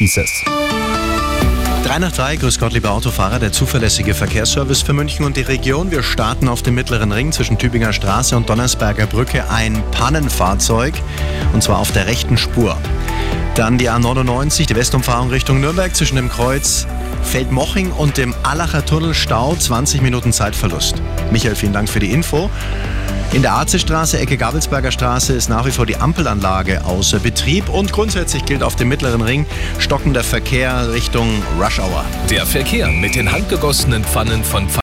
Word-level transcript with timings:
hieß 0.00 0.16
es. 0.16 0.42
3 1.84 1.98
nach 1.98 2.12
3, 2.12 2.36
grüß 2.36 2.58
Gott, 2.58 2.72
liebe 2.72 2.90
Autofahrer, 2.90 3.38
der 3.38 3.52
zuverlässige 3.52 4.14
Verkehrsservice 4.14 4.80
für 4.82 4.92
München 4.92 5.26
und 5.26 5.36
die 5.36 5.42
Region. 5.42 5.90
Wir 5.90 6.02
starten 6.02 6.48
auf 6.48 6.62
dem 6.62 6.74
mittleren 6.74 7.12
Ring 7.12 7.32
zwischen 7.32 7.58
Tübinger 7.58 7.92
Straße 7.92 8.36
und 8.36 8.48
Donnersberger 8.48 9.06
Brücke 9.06 9.50
ein 9.50 9.82
Pannenfahrzeug 9.90 10.94
und 11.52 11.62
zwar 11.62 11.78
auf 11.78 11.92
der 11.92 12.06
rechten 12.06 12.38
Spur. 12.38 12.78
Dann 13.60 13.76
die 13.76 13.90
A99, 13.90 14.68
die 14.68 14.74
Westumfahrung 14.74 15.28
Richtung 15.28 15.60
Nürnberg 15.60 15.94
zwischen 15.94 16.16
dem 16.16 16.30
Kreuz 16.30 16.86
Feldmoching 17.22 17.92
und 17.92 18.16
dem 18.16 18.34
Allacher 18.42 18.86
Tunnel 18.86 19.12
Stau, 19.12 19.54
20 19.54 20.00
Minuten 20.00 20.32
Zeitverlust. 20.32 21.02
Michael, 21.30 21.54
vielen 21.54 21.74
Dank 21.74 21.90
für 21.90 21.98
die 21.98 22.10
Info. 22.10 22.48
In 23.34 23.42
der 23.42 23.52
Arzstraße, 23.52 24.18
Ecke 24.18 24.38
Gabelsberger 24.38 24.90
Straße, 24.90 25.34
ist 25.34 25.50
nach 25.50 25.66
wie 25.66 25.72
vor 25.72 25.84
die 25.84 25.96
Ampelanlage 25.98 26.86
außer 26.86 27.18
Betrieb 27.18 27.68
und 27.68 27.92
grundsätzlich 27.92 28.46
gilt 28.46 28.62
auf 28.62 28.76
dem 28.76 28.88
mittleren 28.88 29.20
Ring 29.20 29.44
stockender 29.78 30.24
Verkehr 30.24 30.90
Richtung 30.92 31.28
Rush 31.60 31.80
Hour. 31.80 32.06
Der 32.30 32.46
Verkehr 32.46 32.88
mit 32.88 33.14
den 33.14 33.30
handgegossenen 33.30 34.04
Pfannen 34.04 34.42
von 34.42 34.70